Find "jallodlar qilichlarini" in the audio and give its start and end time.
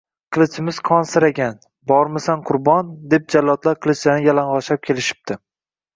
3.35-4.29